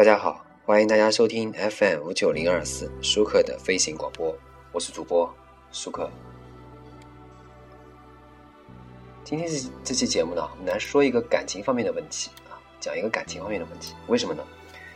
[0.00, 4.34] 大家好，欢迎大家收听 FM 五九零二四舒克的飞行广播，
[4.72, 5.30] 我是主播
[5.72, 6.08] 舒克。
[9.22, 13.94] 今天这这期节目呢，我们来说一个感情方面的问题啊，讲一个感情方面的问题。
[14.06, 14.42] 为什么呢？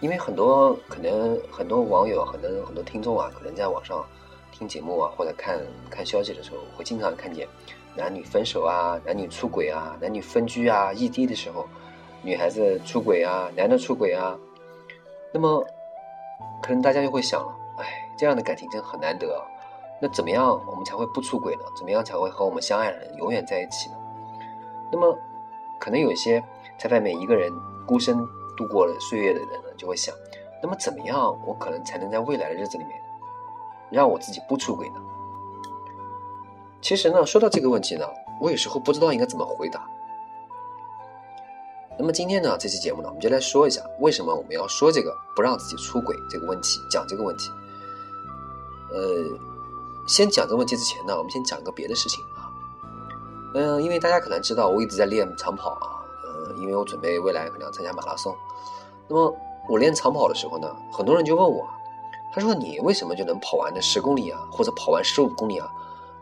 [0.00, 4.02] 因为很多可能很多网友，很多很多听众啊，可能在网上
[4.50, 7.46] 听节目啊，或者看看消息的时候，会经常看见
[7.94, 11.68] 男女分手啊，男女出轨啊，男女分居啊，异地的时候，
[12.22, 14.38] 女孩子出轨啊，男的出轨啊。
[15.36, 15.62] 那么，
[16.62, 19.38] 可能大家就会想了，哎，这样的感情真很难得。
[20.00, 21.62] 那怎么样我们才会不出轨呢？
[21.76, 23.96] 怎么样才会和我们相爱的人永远在一起呢？
[24.90, 25.14] 那么，
[25.78, 26.42] 可能有些
[26.78, 27.52] 在外面一个人
[27.86, 28.16] 孤身
[28.56, 30.14] 度过了岁月的人呢，就会想，
[30.62, 32.98] 那么怎么样我可能才能在未来的日子里面，
[33.90, 34.94] 让我自己不出轨呢？
[36.80, 38.06] 其实呢，说到这个问题呢，
[38.40, 39.86] 我有时候不知道应该怎么回答。
[41.98, 47.50] 那么今天呢，这期节目呢，我们就来说一下为什么我们要说这个不让自己出轨这个问题，讲这个问题。
[48.90, 49.24] 呃，
[50.06, 52.52] 先讲这个问题之前呢，我们先讲个别的事情啊。
[53.54, 56.04] 嗯，因为大家可能知道，我一直在练长跑啊。
[56.22, 58.36] 呃，因为我准备未来可能要参加马拉松。
[59.08, 59.34] 那么
[59.66, 61.66] 我练长跑的时候呢，很多人就问我，
[62.30, 65.66] 他说你为什么就能跑完那十公里啊，或者跑完十五公里啊？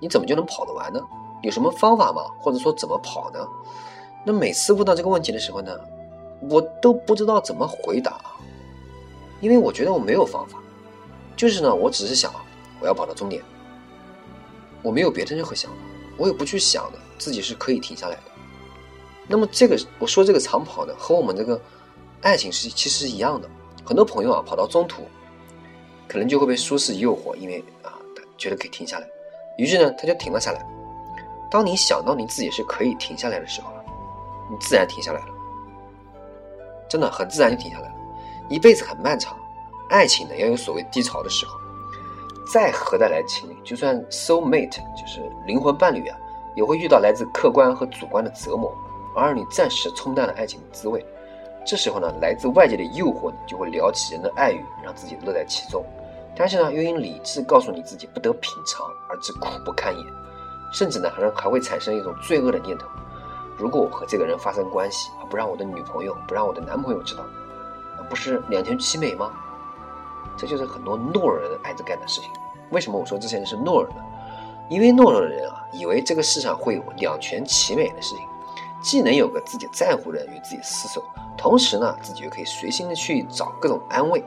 [0.00, 1.00] 你怎么就能跑得完呢？
[1.42, 2.22] 有什么方法吗？
[2.40, 3.46] 或者说怎么跑呢？
[4.28, 5.74] 那每次问到这个问题的时候呢，
[6.50, 8.20] 我都不知道怎么回答，
[9.40, 10.58] 因为我觉得我没有方法，
[11.34, 12.30] 就是呢，我只是想
[12.78, 13.42] 我要跑到终点，
[14.82, 15.76] 我没有别的任何想法，
[16.18, 18.22] 我也不去想的自己是可以停下来的。
[19.26, 21.58] 那么这个我说这个长跑呢，和我们这个
[22.20, 23.48] 爱情是其实是一样的。
[23.82, 25.04] 很多朋友啊，跑到中途，
[26.06, 29.08] 可能就会被舒适诱惑，因为啊，他觉得可以停下来，
[29.56, 30.62] 于是呢，他就停了下来。
[31.50, 33.72] 当你想到你自己是可以停下来的时候。
[34.50, 35.26] 你自然停下来了，
[36.88, 37.94] 真的很自然就停下来了。
[38.48, 39.36] 一辈子很漫长，
[39.90, 41.58] 爱情呢要有所谓低潮的时候。
[42.50, 46.16] 再合得来的情侣，就算 soul mate，就是灵魂伴侣啊，
[46.56, 48.74] 也会遇到来自客观和主观的折磨，
[49.14, 51.04] 而你暂时冲淡了爱情的滋味。
[51.66, 55.84] 这时候呢，来自外界的诱惑呢，就会撩起人的爱欲，让自己乐在其中。
[56.34, 60.06] 但是呢，又因理智告诉你自己不得品尝，而致苦不堪言，
[60.72, 62.86] 甚至呢，还还会产生一种罪恶的念头。
[63.58, 67.24] 如果我和这个人发生关系，不让我的女朋友，不让我的男朋友知道，
[67.96, 69.32] 那不是两全其美吗？
[70.36, 72.30] 这就是很多懦弱的人爱着干的事情。
[72.70, 74.04] 为什么我说这些人是懦弱呢？
[74.70, 78.24] 因为懦弱的人啊，以为这个世上会有两全其美的事情，
[78.80, 81.02] 既能有个自己在乎的人与自己厮守，
[81.36, 84.22] 同时呢，自己又可以随心的去找各种安慰。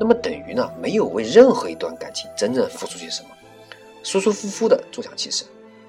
[0.00, 3.28] 那么等于呢，没有为任何一段感情真正付出些什么，
[4.02, 5.46] 舒舒服服的坐享其成。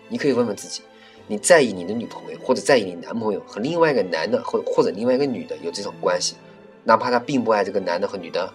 [0.10, 0.84] 你可以问问自己。
[1.32, 6.36] 你在意你的女朋友，或者在意你男朋友和另外一个男的，或或者另外一个女的有这种关系，
[6.84, 8.52] 哪怕他并不爱这个男的和女的，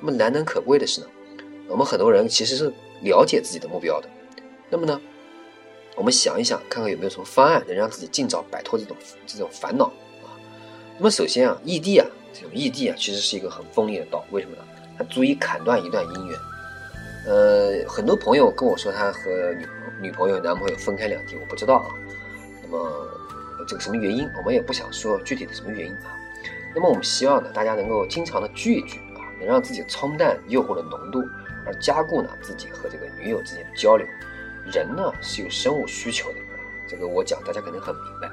[0.00, 1.06] 那么难能可贵的是呢，
[1.68, 2.72] 我们很多人其实是
[3.02, 4.08] 了解自己的目标的。
[4.68, 5.00] 那么呢，
[5.94, 9.84] 我们想一想，看看有没有什么方案能让自己尽早摆脱这种这种烦恼
[10.24, 10.34] 啊？
[10.98, 14.64] 那么首先啊，异地啊，这种异地啊，其实是一个很锋利的刀，为什么呢？
[14.98, 16.36] 它足以砍断一段姻缘。
[17.26, 19.66] 呃，很多朋友跟我说他和女。
[20.00, 21.94] 女朋友、男朋友分开两地，我不知道啊。
[22.60, 23.08] 那么
[23.68, 26.18] 这个什么原因，我们也不想说具体的什么原因啊。
[26.74, 31.22] 那么我们希望呢，大家能够经常的聚一聚啊，能让自己冲淡诱惑的浓度，
[31.64, 34.04] 而加固呢自己和这个女友之间的交流。
[34.72, 36.38] 人呢是有生物需求的，
[36.88, 38.28] 这个我讲大家可能很明白。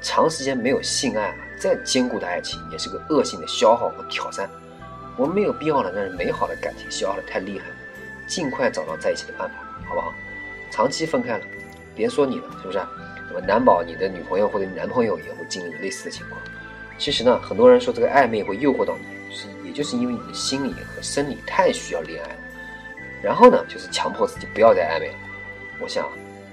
[0.00, 4.48] 长时间没有性爱啊，再坚固的爱情也是个恶性的消耗和挑战。
[5.16, 7.66] 我们没有必要呢让美好的感情消耗的太厉害，
[8.26, 9.56] 尽快找到在一起的办法。
[9.86, 10.14] 好不好？
[10.70, 11.44] 长期分开了，
[11.94, 12.78] 别说你了，是不是？
[13.28, 16.40] 那么难保你的女朋友或者你男朋友也会经历类似的情况。
[16.98, 22.38] 其实呢，很多人说这个暧昧会诱惑到你，是也就是因为你的心理和生理太需要恋爱了。
[23.22, 25.14] 然后呢，就是强迫自己不要再暧昧了。
[25.80, 26.08] 我想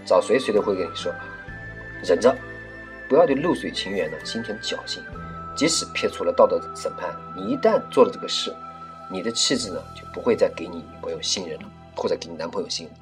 [0.06, 1.14] 找谁谁都会跟你说，
[2.04, 2.36] 忍着，
[3.08, 5.04] 不要对露水情缘呢心存侥幸。
[5.56, 8.56] 即使撇除了道德审判，你一旦做了这个事，
[9.12, 11.72] 你的气质呢就不会再给你女朋友信任了。
[11.94, 12.96] 或者给你男朋友信任，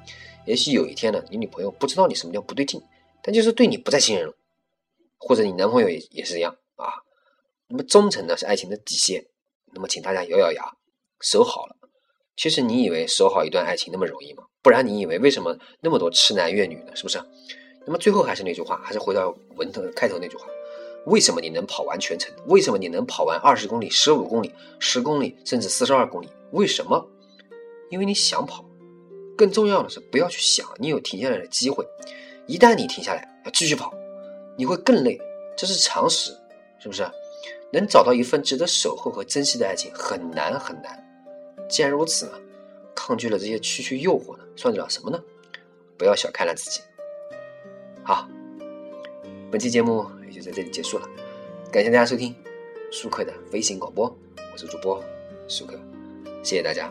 [0.44, 2.82] 也许有一天呢，你女朋友不知道你什么叫不对劲，
[3.22, 4.34] 但就是对你不再信任了，
[5.16, 6.90] 或者你男朋友也也是一样啊。
[7.68, 9.24] 那么忠诚呢是爱情的底线，
[9.72, 10.62] 那么请大家咬咬牙
[11.20, 11.76] 守好了。
[12.36, 14.42] 其实你以为守好一段爱情那么容易吗？
[14.60, 16.94] 不然你以为为什么那么多痴男怨女呢？
[16.96, 17.22] 是不是？
[17.86, 20.48] 那么最后还是那句话，还是回到文头开头那句话：
[21.06, 22.32] 为什么你能跑完全程？
[22.46, 26.28] 为什么你能跑完二十公里、十五公里、十公里，甚至四十二公里？
[26.52, 27.08] 为什么？
[27.90, 28.64] 因为你想跑。
[29.36, 31.86] 更重要的是，不要去想你有停下来的机会。
[32.46, 33.90] 一旦你停下来，要继续跑，
[34.56, 35.18] 你会更累，
[35.56, 36.30] 这是常识，
[36.78, 37.08] 是不是？
[37.72, 41.02] 能找到一份值得守候和珍惜的爱情很难很难。
[41.68, 42.32] 既然如此呢，
[42.94, 45.18] 抗拒了这些区区诱惑呢，算得了什么呢？
[45.96, 46.80] 不要小看了自己。
[48.02, 48.28] 好，
[49.50, 51.08] 本期节目也就在这里结束了，
[51.72, 52.34] 感谢大家收听
[52.92, 54.06] 舒克的微信广播，
[54.52, 55.02] 我是主播
[55.48, 55.78] 舒克，
[56.42, 56.90] 谢谢大家，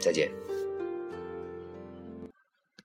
[0.00, 0.30] 再见。